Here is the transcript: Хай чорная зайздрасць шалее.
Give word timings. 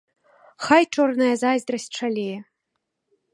Хай 0.67 0.83
чорная 0.97 1.33
зайздрасць 1.43 1.87
шалее. 1.99 2.39